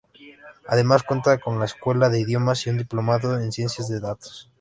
Además 0.67 1.03
cuenta 1.03 1.37
con 1.37 1.59
la 1.59 1.65
Escuela 1.65 2.09
de 2.09 2.21
Idiomas 2.21 2.65
y 2.65 2.71
un 2.71 2.79
Diplomado 2.79 3.39
en 3.39 3.51
Ciencia 3.51 3.85
de 3.87 3.99
Datos. 3.99 4.49